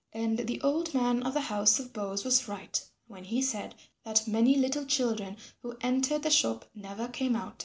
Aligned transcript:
And 0.13 0.39
the 0.47 0.59
old 0.61 0.95
man 0.95 1.21
of 1.21 1.35
the 1.35 1.41
house 1.41 1.77
of 1.79 1.93
boughs 1.93 2.23
was 2.23 2.47
right 2.47 2.83
when 3.05 3.23
he 3.25 3.39
said 3.39 3.75
that 4.03 4.27
many 4.27 4.55
little 4.57 4.83
children 4.87 5.37
who 5.61 5.77
entered 5.81 6.23
the 6.23 6.31
shop 6.31 6.65
never 6.73 7.07
came 7.07 7.35
out 7.35 7.53
again. 7.53 7.59